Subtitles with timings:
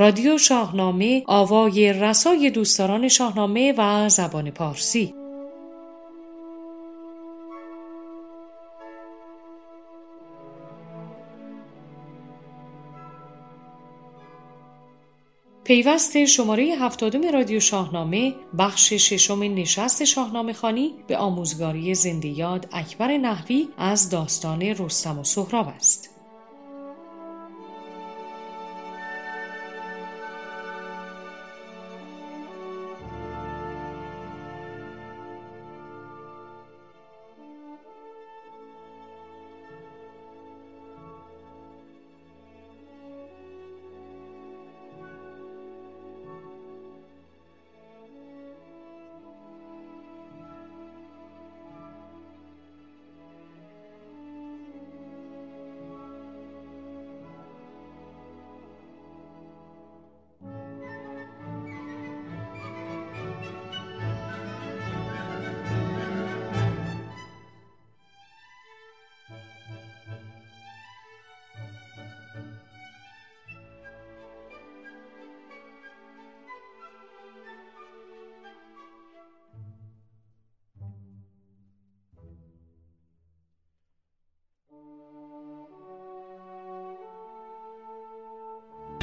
[0.00, 5.14] رادیو شاهنامه آوای رسای دوستداران شاهنامه و زبان پارسی
[15.64, 23.16] پیوست شماره هفتادم رادیو شاهنامه بخش ششم نشست شاهنامه خانی به آموزگاری زنده یاد اکبر
[23.16, 26.09] نحوی از داستان رستم و سهراب است.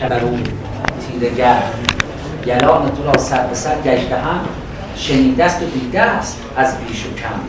[0.01, 0.43] اون
[1.07, 1.63] تیرگر
[2.45, 4.39] گلان تو را سر به سر گشته هم
[4.95, 7.39] شنیده است و دیده است از بیش و کم.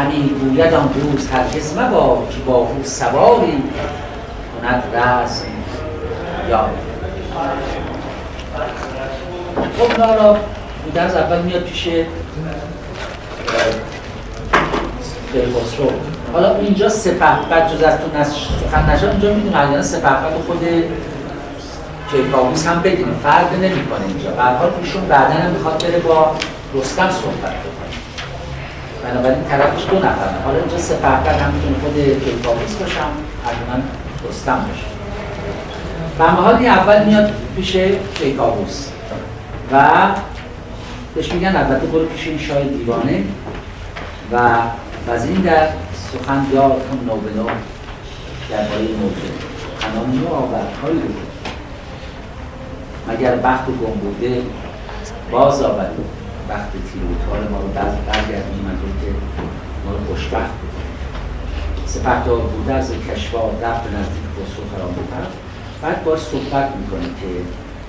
[0.00, 3.62] همین گوید آن روز هرگز مباد که با او سواری
[4.60, 5.44] کند رزم
[6.48, 6.70] یا
[9.78, 10.36] خب نارا
[10.96, 11.88] از اول میاد پیش
[15.32, 15.92] خسرو
[16.32, 16.88] حالا اینجا
[17.50, 20.66] بعد جز از تو سخن نشد اینجا می‌دونم اگر سپهبد خود
[22.10, 23.14] کیکاووس هم بدیم.
[23.22, 24.30] فرق نمی‌کنه اینجا.
[24.30, 26.36] به حال ایشون بعدا هم می‌خواد بره با
[26.74, 27.92] رستم صحبت بکنه.
[29.04, 33.10] بنابراین طرفش دو نفر حالا اینجا سپهبد هم می‌تونه خود کیکاووس باشم
[33.68, 33.82] من
[34.28, 34.86] رستم باشه.
[36.18, 37.76] و حال اول میاد پیش
[38.14, 38.86] کیکاووس
[39.72, 39.88] و
[41.14, 43.24] بهش میگن البته برو پیش این شاه دیوانه.
[44.32, 44.36] و
[45.12, 45.68] از این در
[46.12, 47.46] سخن یار کن نو به نو
[48.50, 49.32] درباره موضوع.
[49.80, 51.14] سخنان نو آوردهایی رو
[53.08, 54.42] مگر بخت و گم بوده؟
[55.30, 55.94] باز آورد
[56.50, 59.10] بخت تیروتار ما رو برگردیم از اون که
[59.86, 60.72] ما رو خوشبخت بود
[61.86, 64.64] سپهدار بوده از کشوار رفت نزدیک خسرو
[65.10, 65.32] کرد
[65.82, 67.28] بعد باز صحبت می‌کنه که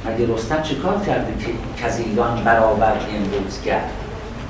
[0.09, 3.89] مگه رستم چه کار کرده که کزیلان برآورد امروز؟ کرد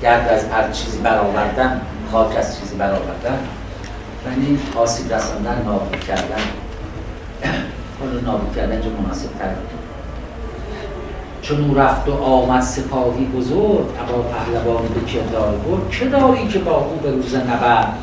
[0.02, 1.82] گرد از هر چیزی برآوردن
[2.12, 3.40] خاک از چیزی برآوردن؟
[4.26, 6.44] یعنی آسیب رساندن نابود کردن.
[8.00, 9.50] حالا نابود کردن جو مناسب تر
[11.42, 15.90] چون او رفت و آمد سپاهی بزرگ ابا پهلوانی به کردار برد.
[15.90, 17.94] چه داری که با او به روز نبرد؟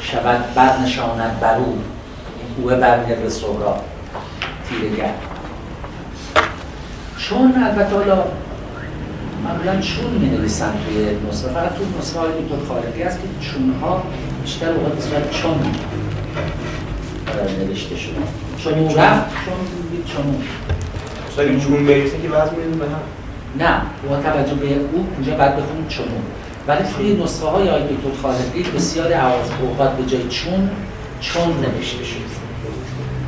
[0.00, 1.78] شود برنشاند بر او.
[2.58, 3.80] او برمیگرد به سهراب.
[4.68, 5.10] تیرگر
[7.18, 8.24] چون البته حالا
[9.44, 13.74] معمولا چون می نویسن توی نسخه فقط تو نسخه های دکتر خالقی هست که چون
[13.80, 14.02] ها
[14.44, 15.54] بیشتر اوقات صورت چون
[17.58, 18.12] نوشته شده.
[18.58, 19.54] چون اون رفت چون
[21.36, 23.00] چون اون چون بریسه که وزن میدون به هم.
[23.58, 26.06] نه با توجه به او اینجا بعد بخونیم چون
[26.66, 30.70] ولی توی نسخه های آی دکتر خالقی بسیار عوض اوقات به جای چون
[31.20, 32.18] چون نوشته شده.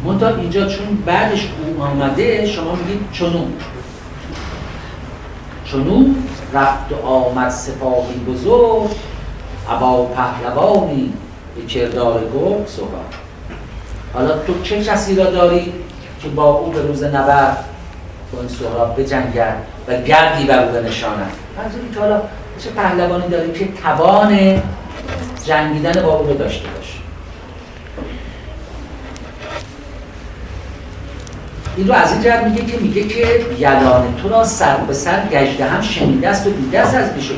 [0.04, 3.52] منتها اینجا چون بعدش او آمده شما میگید چونون
[5.64, 6.04] چونو
[6.52, 8.90] رفت و آمد سپاهی بزرگ.
[9.68, 11.12] ابا پهلوانی
[11.56, 13.04] به کردار گرگ سهراب
[14.14, 15.72] حالا تو چه کسی را داری
[16.22, 17.64] که با او به روز نبرد
[18.32, 19.56] با این سهراب بجنگد
[19.88, 22.22] و گردی بر او بنشاند؟ منظوری که حالا
[22.58, 24.62] چه پهلوانی داری که توان
[25.44, 26.96] جنگیدن با او داشته باشه؟
[31.76, 35.26] این رو از این جهت میگه که میگه که یلان تو را سر به سر
[35.26, 37.32] گجده هم شنیده است و دیده است از بیش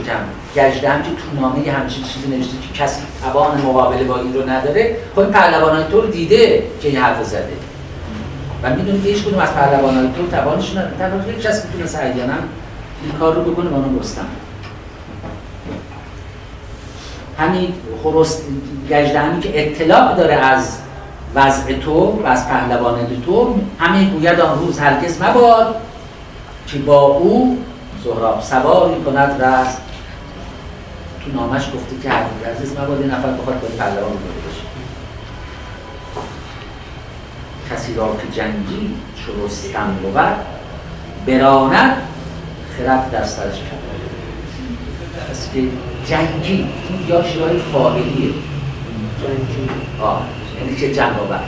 [0.57, 4.35] گجده هم که تو نامه یه همچین چیزی نوشته که کسی توان مقابله با این
[4.35, 7.53] رو نداره خب پهلوانان تو رو دیده که این حرف زده.
[8.63, 12.35] و می‌دونی که هیچ از پهلوانان تو توانش نداره تنها یک کسی می‌تونه سعیانا
[13.03, 14.27] این کار رو بکنه با اون رستم.
[17.39, 17.73] همین
[18.03, 18.43] خرست
[18.91, 20.79] گجده همی که اطلاع داره از
[21.35, 25.75] وضع تو و از پهلوان تو همه گوید آن روز هرگز مباد
[26.67, 27.59] که با او
[28.05, 29.88] سهراب سواری کند رست
[31.29, 34.63] تو نامش گفته که هرگز مباد این نفر بخواد با پهلوان بوده باشه
[37.71, 40.21] کسی را که جنگی چو رستم بود
[41.27, 41.97] براند
[42.79, 43.83] خرد در سرش کرد.
[45.31, 45.63] پس که
[46.07, 48.31] جنگی این یا شیرهای فاعلیه.
[49.23, 49.71] جنگی.
[50.03, 50.23] آه
[50.61, 51.41] یعنی که جنگ آور.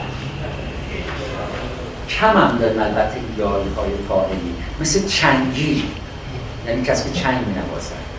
[2.09, 4.53] کم هم داریم البته یاری های فاعلی.
[4.81, 5.83] مثل چنگی.
[6.67, 8.10] یعنی کسی که چنگ می نوازد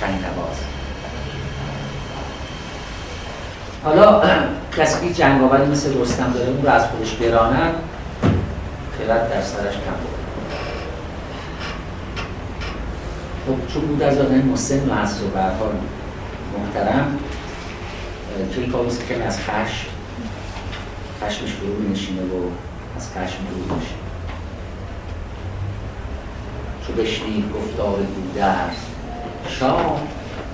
[0.00, 0.56] چنگ نواز
[3.84, 4.22] حالا
[4.76, 7.74] کسی که جنگاوری مثل رستم داره اون رو از خودش براند
[8.98, 10.14] خیلت در سرش کم بود
[13.46, 15.26] خب چون بود از آدم مسن و از و
[16.58, 17.18] محترم
[18.56, 19.86] این کاروز که از خشم
[21.22, 22.50] خشمش فرو نشینه و
[22.96, 24.04] از خشم فرو نشینه
[26.86, 28.93] چو بشنید گفتار گودرز
[29.48, 30.00] شاه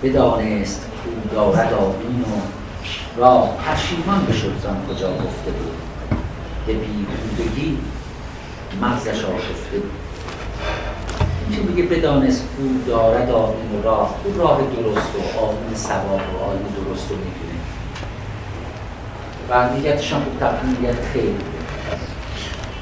[0.02, 2.40] بدانست کو دارد آیین و
[3.20, 5.76] راه پشیمان بشد زان کجا گفته بود.
[6.66, 7.78] به بیهودگی
[8.82, 9.90] مغزش آشفته بود.
[11.54, 16.44] چی میگه بدانست کو دارد آیین و راه؟ او راه درست و آیین سواب و
[16.44, 17.60] آیین درست رو می‌دونه.
[19.48, 21.36] و نیتش هم خوب تبدیل نیت خیلی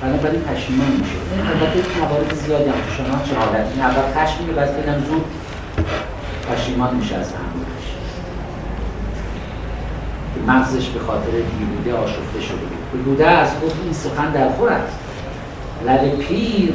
[0.02, 1.12] بنابراین پشیمان میشه
[1.50, 5.24] البته موارد زیادی هم شما چه حالت؟ این اول خشم میگه بعد زود
[6.50, 7.88] پشیمان میشه از همونش
[10.34, 13.04] که مغزش به خاطر بیهوده آشفته شده بود.
[13.04, 14.98] بیهوده از گفت این سخن در خور است.
[15.86, 16.74] لب پیر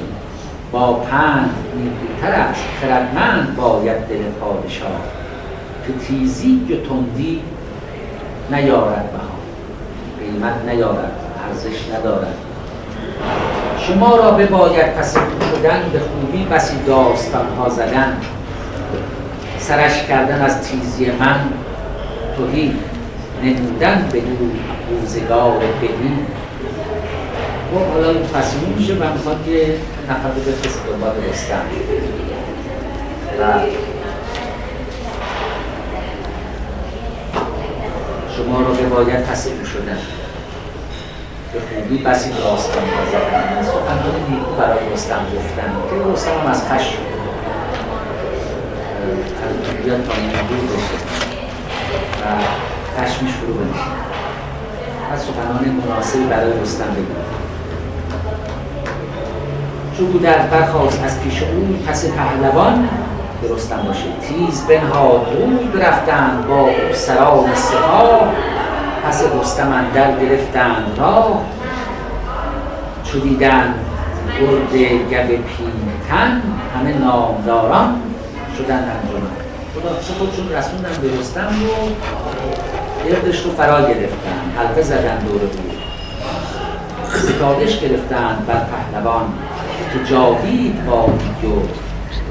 [0.71, 2.63] با پند نیکوتر است.
[2.81, 5.01] خردمند باید دل پادشاه.
[5.87, 7.41] که تیزی و تندی
[8.51, 9.33] نیارد بها
[10.19, 11.11] قیمت نیارد
[11.49, 12.35] ارزش ندارد.
[13.79, 18.17] شما را بباید پس شدن به خوبی بسی داستان ها زدن.
[19.67, 21.39] سرش کردن از تیزی من
[22.37, 22.75] توهی
[23.43, 24.21] نمودن به
[24.89, 26.13] روزگار بدی
[27.75, 29.75] و خب، حالا این تصمیم میشه و می‌خواد که
[30.09, 31.61] نفر به بفرست دنبال رستم
[33.39, 33.43] و
[38.37, 39.97] شما را به باید تصمیم شدن.
[41.53, 45.73] به خوبی بسی داستان ها زدن سخنان نیکو برای رستم گفتن.
[45.89, 47.12] که رستم از خشم
[49.23, 50.13] از بیاد تا
[50.49, 50.97] دور بشه
[52.21, 52.25] و
[53.01, 53.89] خشمش فرو بنشه
[55.13, 57.13] و سخنان مناسبی برای رستم بگو
[59.97, 62.89] چون بود از برخواست از پیش او پس پهلوان
[63.41, 64.05] به رستم باشه.
[64.21, 68.33] تیز بنهاد روی برفتند با سران سپاه.
[69.07, 71.41] پس رستم در گرفتند راه.
[73.03, 73.73] چو دیدن
[74.39, 74.75] گرد
[75.11, 76.41] گب پیلتن
[76.75, 77.95] همه نامداران.
[78.57, 79.31] شدن انجمن
[79.75, 85.73] خدا خودشون رسوندن به رستم و گردش رو فرا گرفتن حلقه زدن دور بود
[87.09, 89.25] ستادش گرفتن بر پهلوان.
[89.93, 91.15] که جاوید با و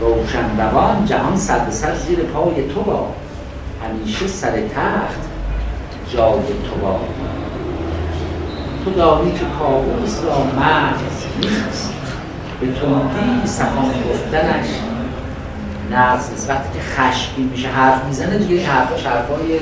[0.01, 3.09] روشن روان جهان سر به سر زیر پای تو با.
[3.85, 5.21] همیشه سر تخت
[6.13, 7.01] جای تو با.
[8.85, 11.01] تو داری که کابوس را مرز
[11.41, 11.93] نیست.
[12.61, 14.92] به تندی سخن گفتنش.
[15.93, 19.61] نرز نیست وقتی که خشکی میشه حرف می‌زنه دیگه این حرفاش حرفای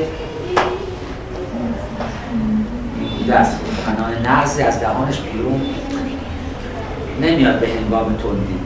[3.18, 5.60] بوده است سخنان نرزی از دهانش بیرون
[7.20, 8.58] نمیاد به هنگام تندی.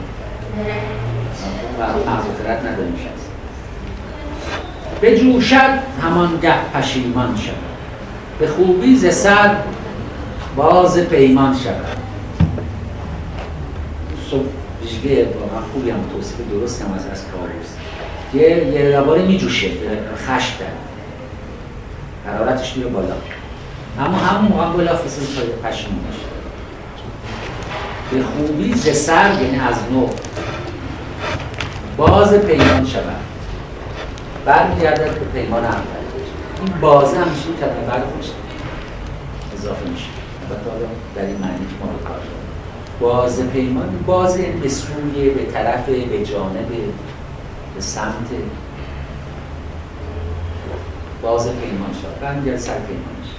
[1.79, 2.25] و مغز
[2.65, 2.95] نداریم
[5.01, 7.51] به جوشد همان گه پشیمان شد
[8.39, 9.55] به خوبی ز سر
[10.55, 12.05] باز پیمان شود.
[15.05, 17.69] ویژگی واقعا خوبی هم توصیف درست هم از از کابوس
[18.31, 19.69] که یه لباره می جوشه
[20.17, 23.15] خش در حرارتش میره بالا.
[23.99, 26.25] اما همون موقع بالا فصل پشیمان میشه
[28.11, 30.07] به خوبی ز سر یعنی از نو
[31.97, 33.15] باز پیمان شود.
[34.45, 35.81] برمیگردد به پیمان اول.
[36.65, 38.29] این بازه هم میشه کلمه بعد خودش
[39.57, 40.05] اضافه میشه.
[40.49, 40.69] البته
[41.15, 42.19] در این معنی که ما رو کار
[42.99, 46.69] باز پیمان باز به سوی به طرف به جانب
[47.75, 48.29] به سمت.
[51.21, 52.19] باز پیمان شد.
[52.21, 53.35] برمیگرد سر پیمانش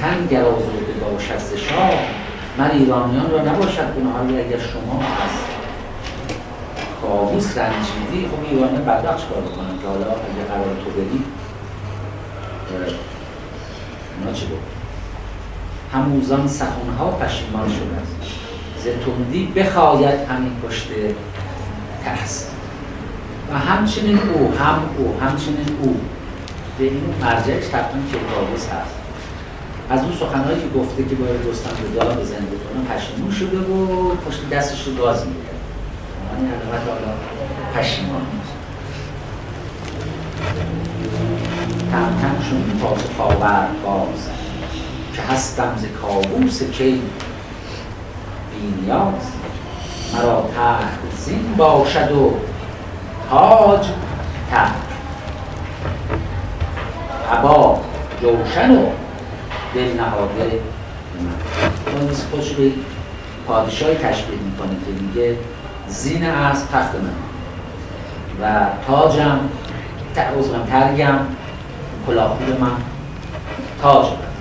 [0.00, 1.90] تن گر آزرده باشد ز شاه
[2.58, 5.30] من ایرانیان را نباشد گناهی اگر شما از
[7.02, 9.78] کابوس رنجیدی خب ایرانی بدبخت کار بکنن.
[9.82, 11.24] که حالا اگه قرار تو بری
[14.22, 14.58] اونا چی بود
[15.92, 18.02] هموزان سخونها پشیمان شده
[18.78, 20.88] ز تندی بخواید همین پشت
[22.04, 22.48] ترس.
[23.52, 26.00] و همچنین او هم او همچنین او.
[26.78, 28.94] به این مرجعش تقریبا کتابوس هست
[29.90, 34.08] از اون سخنهایی که گفته که باید رستم به دار بزنه بکنه پشیمون شده و
[34.14, 35.38] پشت دستش رو گاز میده
[36.32, 37.14] یعنی علامت حالا
[37.74, 38.22] پشیمان
[40.38, 40.81] کم
[41.92, 44.28] کم شون تاز خاور باز
[45.14, 47.02] که هستم ز کابوس کی.
[48.50, 49.32] بینیاز
[50.14, 52.34] مرا تحت زین باشد و
[53.30, 53.86] تاج
[54.50, 54.74] تحت
[57.32, 57.80] عبا
[58.20, 58.86] جوشن و
[59.74, 60.60] دل نهاده.
[61.86, 62.70] من مثل خودش به
[63.46, 65.36] پادشاهی تشبیه می‌کنه که میگه
[65.88, 67.12] زین از تخت من.
[68.42, 69.38] و تاجم
[70.70, 71.18] ترگم.
[72.06, 72.70] کلاهخود من
[73.82, 74.06] تاج.
[74.06, 74.32] من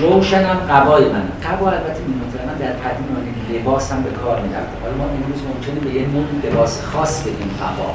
[0.00, 2.00] جوشنم قبای من قبا البته
[2.46, 6.06] من در قدیم من لباس هم به کار می‌رفت حالا ما امروز ممکنه به یه
[6.08, 7.94] نوع لباس خاص بگیم قبا.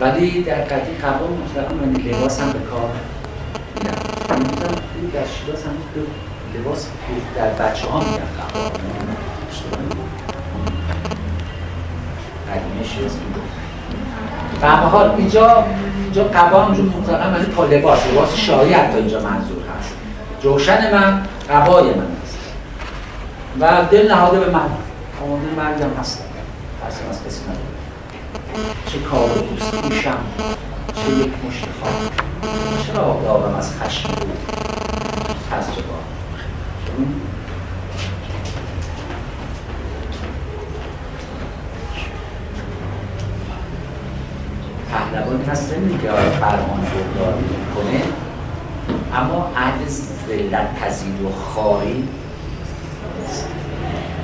[0.00, 2.90] ولی در قدیم قبا مطلقا من لباس هم به کار
[3.74, 5.72] می‌رفت امروز در شیراز هم
[6.54, 6.86] لباس
[7.36, 8.70] در بچه ها میگن قبا
[12.50, 13.16] قدیمه شیراز
[14.60, 15.64] به حال اینجا
[16.04, 19.94] اینجا قبا همجور مطلقا من پا لباس لباس شایی حتی اینجا منظور هست.
[20.42, 22.38] جوشن من قبای من هست.
[23.60, 24.68] و دل نهاده به من.
[25.24, 26.24] آماده مرگم هستم.
[26.82, 27.74] ترسم از کسی نداره
[28.86, 30.18] چه کار دوست میشم
[30.94, 32.10] چه یک مشت خواهد
[32.86, 34.38] چرا دارم از خشم بود؟
[35.50, 35.82] تجربه
[36.86, 37.23] پهلوانی
[45.54, 47.44] هست که آره فرمان برداری
[47.74, 48.02] کنه
[49.14, 49.86] اما اهل
[50.28, 52.08] ذلت پذیر و خواهی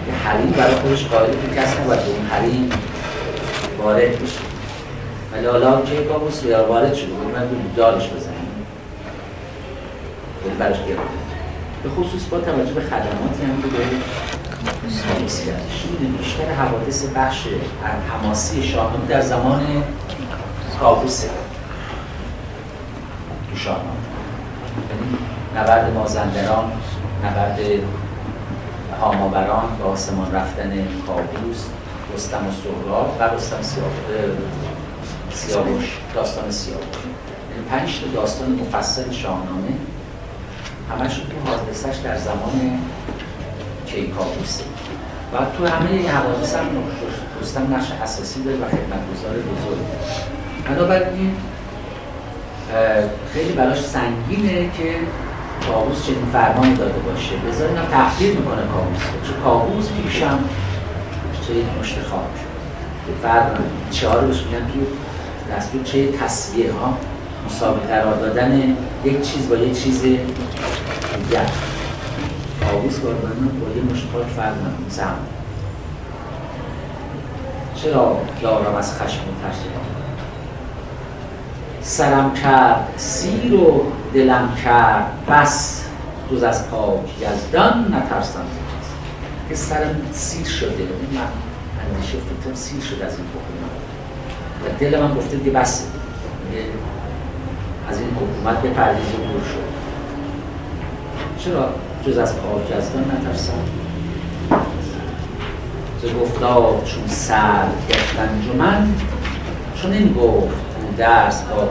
[0.06, 2.70] که حریم برای خودش قائل که کس نباید به اون حریم
[3.82, 4.40] وارد بشه.
[5.32, 8.66] ولی حالا که کابوس بیار وارد شده بود من بود دارش بزنیم.
[10.58, 11.00] برش گرفت.
[11.82, 13.84] به خصوص با توجه به خدماتی هم که به
[16.18, 17.46] بیشتر حوادث بخش
[18.10, 19.60] حماسی شاهنامه در زمان
[20.80, 21.28] کابوسه
[23.50, 23.90] تو شاهنامه
[24.90, 25.18] یعنی
[25.56, 26.72] نبرد مازندران
[27.24, 27.58] نبرد
[29.00, 31.64] هاماوران به آسمان رفتن کابوس
[32.14, 33.62] رستم و سهراب و رستم
[35.32, 36.84] سیاوش داستان سیاوش.
[37.50, 39.72] یعنی پنج داستان مفصل شاهنامه.
[40.90, 42.80] همش تو حادثش در زمان
[43.86, 44.64] کیکاووسه
[45.32, 46.66] و تو همه این حوادث هم
[47.40, 49.86] رستم نقش اساسی داره و خدمتگزار بزرگ
[50.70, 51.36] بنابراین
[53.32, 54.94] خیلی براش سنگینه که
[55.66, 57.36] کابوس چنین فرمانی داده باشه.
[57.36, 60.38] بذار اینم تحقیر می‌کنه کابوس چه کابوس پیشم
[61.46, 62.20] چه یک مشت خاک
[63.22, 63.58] فرق
[63.90, 64.80] چهار بهش میگن تو
[65.56, 66.96] دستور چه تصویه ها؟
[67.46, 71.46] مسابقه قرار دادن یک چیز با یک چیز دیگر.
[72.70, 74.26] کابوس با با یه مشت خاک
[74.88, 75.14] نمی‌کنه
[77.74, 79.99] چرا دارم از خشم و ترسیدم
[81.90, 85.84] سرم کرد سیر و دلم کرد بس
[86.32, 88.44] جز از پاک یزدان نترسم.
[89.48, 91.20] که سرم سیر شده من
[91.94, 93.70] اندیشه فکرم سیر شده از این حکومت.
[94.64, 95.86] و دل من گفته دیگه بس.
[97.88, 99.70] از این حکومت به پردیز و شد.
[101.44, 101.68] چرا
[102.06, 103.52] جز از پاک یزدان نترسم؟
[106.02, 108.94] ز گفتار چون سر گشتن من
[109.82, 111.68] چون این گفت درس با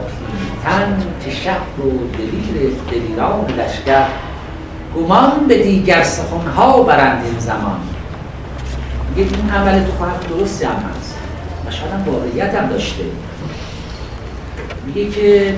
[0.64, 4.06] تن که شهر و دلیر دلیران لشکر
[4.96, 7.80] گمان به دیگر سخنها برند این زمان.
[9.08, 11.14] میگه این عمل تو خواهد درستی هم هست
[11.66, 13.04] و شاید هم واقعیت هم داشته.
[14.86, 15.54] میگه که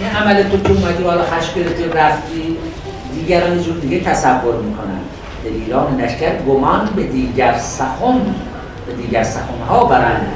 [0.00, 2.56] این عمل تو که اومدی حالا خشم گرفتی رفتی
[3.14, 5.00] دیگران جور دیگه تصور می‌کنن.
[5.44, 8.20] دلیران لشکر گمان به دیگر سخن
[8.86, 10.26] به دیگر سخنها برند.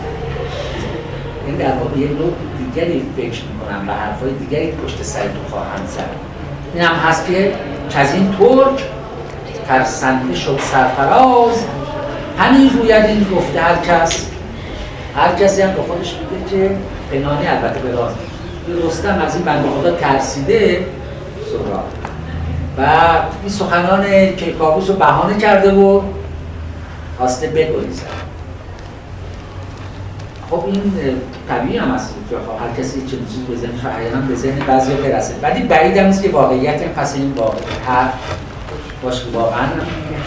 [1.47, 2.33] این در واقع یک نوع
[2.75, 6.11] دیگری فکر می‌کنم و حرفای دیگری پشت سر تو خواهند زد.
[6.75, 7.53] این هم هست که
[7.97, 8.85] از این ترک
[9.69, 11.65] ترسنده شد سرفراز.
[12.39, 14.27] همین روید این گفته هر کس.
[15.17, 16.77] هر کسی هم به خودش میگه که
[17.13, 18.17] پنانی البته به راست
[18.69, 20.87] رستم از این بنده خدا ترسیده
[21.51, 21.85] سهراب.
[22.79, 22.83] و
[23.43, 24.05] این سخنان
[24.37, 26.01] که کابوس رو بهانه کرده و
[27.19, 28.34] خواسته بگریزد.
[30.55, 30.93] خب این
[31.49, 34.95] طبیعی هم هست که خب هر کسی چه چیز به ذهنش احیانا به ذهن بعضی
[34.95, 35.35] برسه.
[35.43, 38.15] ولی بعید هم که واقعیت پس این واقع حرف
[39.03, 39.23] باشه.
[39.33, 39.67] واقعا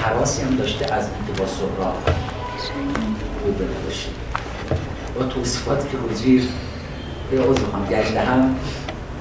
[0.04, 1.96] حراسی هم داشته از اینکه با سهراب
[3.46, 4.10] روبرو باشه
[5.16, 6.44] با توصیفاتی که حجیر
[7.32, 8.56] به عضو گشته هم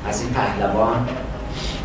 [0.08, 1.08] از این پهلوان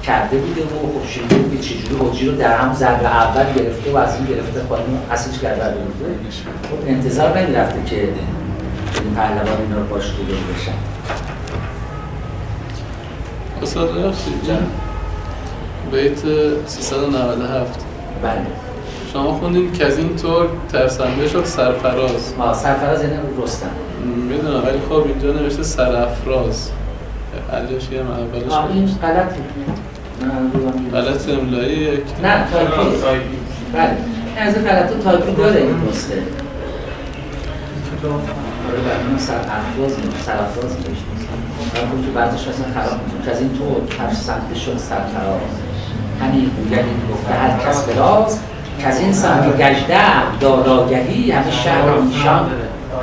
[0.03, 3.91] کرده بوده و خب شده بود که چجوری حجی رو در هم ضرب اول گرفته
[3.91, 6.15] و از این گرفته پایین اصلش کرده بوده
[6.69, 8.09] خب انتظار نمی‌رفته که
[9.03, 10.71] این پهلوان اینا رو باش روبرو بشن.
[13.61, 14.33] استاد ببخشید
[15.91, 16.19] بیت
[16.65, 17.79] 397
[18.23, 18.33] بله.
[19.13, 22.33] شما خوندین که از این طور ترسنده شد سرفراز.
[22.39, 23.67] آه سرفراز یعنی رستم.
[24.29, 26.69] می‌دونم ولی خب اینجا نوشته سرافراز.
[27.51, 29.33] حلش یه اولش آه این غلط
[30.93, 32.03] غلط املایی یک.
[32.23, 33.37] نه تایپی.
[33.73, 33.97] بله.
[34.35, 36.23] این از این غلط تایپی داره این نسخه
[38.71, 39.91] آره برنامه سر افراز
[40.25, 41.11] سر افراز نوشته
[41.73, 45.41] ولی خب تو بعدش اصلا خراب میشه که از این طور ترسنده شد سرفراز
[46.21, 48.39] همین این گفته هر کس به راز
[48.79, 52.51] که از این سمت گجده داراگهی همه شهر و نیشان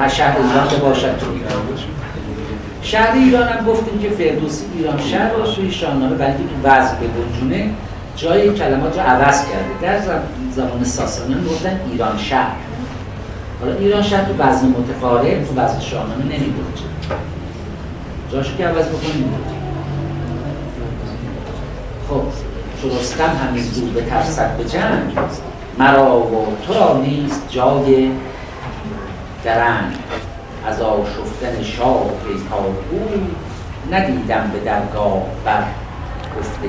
[0.01, 1.27] هر شهر ایران باشد تو.
[1.33, 1.63] ایران
[2.83, 7.71] شهر ایران هم گفتیم که فردوسی ایران شهر رو توی شاهنامه برای تو وضع بگنجونه
[8.17, 10.03] جای کلمات رو عوض کرده.
[10.03, 10.19] در
[10.53, 12.68] زمان ساسانیان گفتن ایران شهر.
[13.61, 16.89] حالا ایران شهر تو وزن متقارب تو وزن شاهنامه نمیگنجه
[18.33, 19.35] جاشو که عوض بکنیم.
[22.09, 22.23] خب
[22.83, 22.89] چو
[23.25, 25.19] همین زود به ترسد به جنگ
[25.79, 28.11] مرا و تو را نیست جای
[29.45, 29.93] درنگ.
[30.67, 33.09] از آشفتن شاه و پیکار او
[33.93, 35.63] ندیدم به درگاه بر
[36.39, 36.69] گفتگی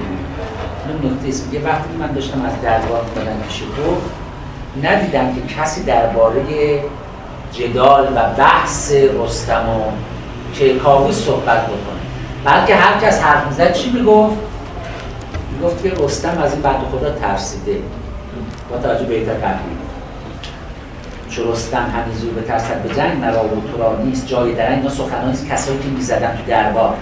[0.88, 3.98] این نکته است وقتی من داشتم از درگاه می‌دادم پیش تو
[4.84, 6.44] ندیدم که کسی درباره
[7.54, 9.84] جدال و بحث رستم و
[10.56, 12.00] کیکاوی صحبت بکنه.
[12.46, 14.38] بلکه هر کس حرف می‌زد چی می‌گفت؟
[15.52, 17.76] می‌گفت که رستم از این بند خدا ترسیده.
[18.70, 19.80] با توجه به ایتا قبلی
[21.38, 24.90] رستم همین زور به ترسد به جنگ مرا و تو را نیست جای درنگ اینا
[24.90, 26.96] سخنانی کسایی که می‌زدن تو دربار.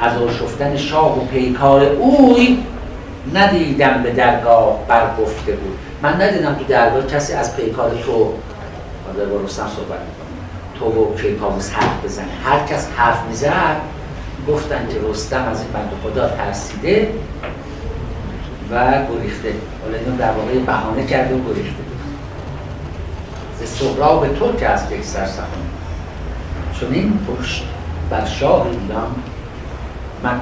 [0.00, 2.58] از آشفتن شاه و پیکار اوی
[3.34, 5.78] ندیدم به درگاه برگفته بود.
[6.04, 8.32] من ندیدم تو دربار کسی از پیکار تو
[9.06, 10.34] حالا با رستم صحبت می‌کنم
[10.78, 12.26] تو و کیکاووس حرف بزنه.
[12.44, 13.76] هر کس حرف می‌زد
[14.48, 17.14] گفتن که رستم از این بند خدا ترسیده
[18.70, 19.54] و گریخته.
[19.82, 21.82] حالا اینو در واقع بهانه کرده و گریخته.
[23.60, 25.44] ز سهراب ترک از یک سرسخن
[26.80, 27.64] چون این پشت
[28.10, 29.14] بر شاه ایران
[30.22, 30.40] من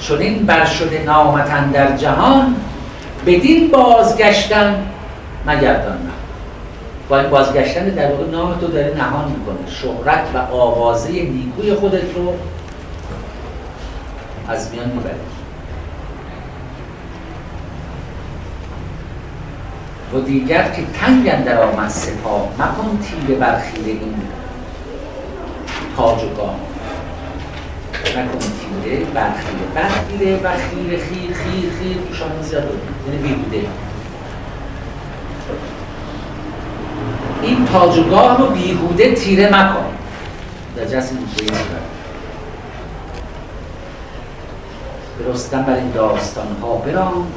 [0.00, 2.56] چون این بر شده نامتن در جهان
[3.26, 4.86] بدین بازگشتن
[5.46, 6.10] مگردان نه.
[7.08, 9.70] با این بازگشتن در واقع نام تو داره نهان می‌کنه.
[9.70, 12.34] شهرت و آوازه نیکوی خودت رو
[14.48, 15.14] از میان می‌بره
[20.14, 24.14] و دیگر که تنگ در آمد سپاه مکن تیره بر خیره این
[25.96, 26.54] تاج و گاه
[28.16, 28.38] نکن
[28.84, 32.70] تیره بر خیره بر خیره و خیره خیر خیر خیر توشان زیاد
[33.06, 33.68] یعنی بیهوده
[37.42, 39.84] این تاج و گاه رو بیهوده تیره مکن.
[40.76, 41.54] در جسم بیهوده
[45.28, 47.32] رستم بر این داستان ها براند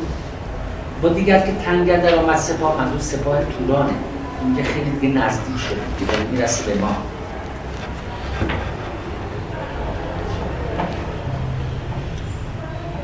[1.03, 3.93] و دیگر که تنگ در آمد سپاه منظور سپاه تورانه.
[4.43, 6.95] این که خیلی دیگه نزدیک شده دیگه می‌رسه به ما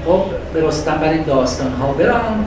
[0.06, 2.46] خب به رستم بر این داستان ها بران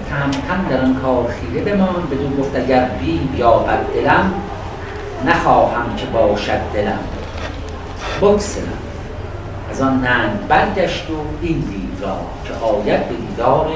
[0.48, 2.90] تم در آن کار خیره بمان بدون گفت اگر
[3.36, 4.32] یا بد دلم
[5.26, 6.98] نخواهم که باشد دلم.
[8.22, 8.78] بگسلم.
[9.70, 13.66] از آن ننگ برگشت و این دید را که آید به دیدار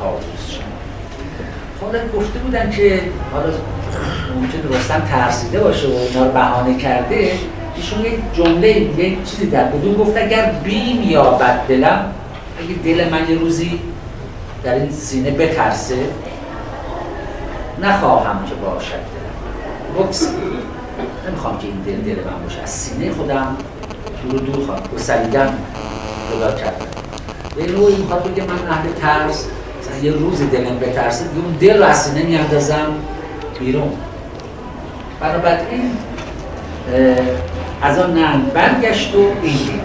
[0.00, 0.60] کاووس شد.
[1.80, 3.00] حالا گفته بودن که
[3.32, 3.46] حالا
[4.34, 7.32] ممکن رستم ترسیده باشه و اینا رو بهانه کرده
[7.76, 12.12] ایشون یک جمله یک چیزی در بدون گفت اگر بیم یا بد دلم
[12.70, 13.80] اگه دل من یه روزی
[14.64, 15.96] در این سینه بترسه
[17.82, 20.06] نخواهم که باشد دلم.
[20.06, 20.28] بکس.
[21.28, 22.62] نمی‌خوام که این دل دل من باشه.
[22.62, 23.56] از سینه خودم
[24.30, 24.82] دور دور خواهم.
[24.94, 25.58] گسلیدن
[26.30, 26.86] خدا کردم.
[27.56, 29.46] به روی می‌خواد بگه من اهل ترس
[29.80, 32.86] مثلا یه روزی دلم بترسه دیگه اون دل رو از سینه میاندازم
[33.60, 33.92] بیرون.
[35.20, 35.90] بنابراین
[37.82, 39.80] از آن ننگ برگشت و این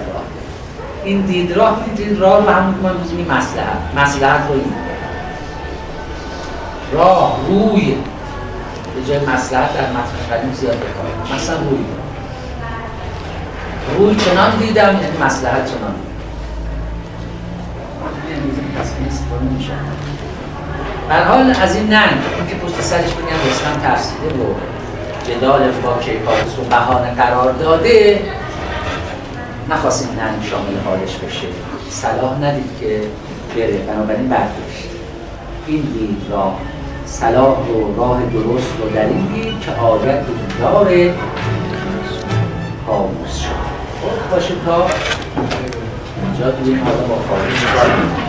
[1.05, 4.73] این دید راه دید راه رو همون که من بزنیم مسلحت مسلحت رو این.
[6.93, 7.95] راه روی.
[8.95, 11.85] به جای مسلحت در مطلب قدیم زیاد بکنم مثلا روی.
[13.97, 16.25] روی چنان دیدم یعنی مسلحت چنان دیدم.
[21.09, 24.53] در حال از این ننگ این که پشت سرش بگن رستم ترسیده و
[25.27, 28.21] جدال با کیکاووس رو بهانه قرار داده.
[29.69, 31.47] نخواست این ننگ شامل حالش بشه.
[31.89, 33.01] صلاح ندید که
[33.55, 34.89] بره بنابراین برداشت
[35.67, 36.59] این دید راه
[37.05, 40.25] صلاح و راه درست رو در این دید که آید
[40.61, 40.87] دار
[42.87, 43.49] کاموس شد.
[44.01, 44.87] خب باشه تا
[46.23, 48.24] اینجا دیگه حالا با کاموس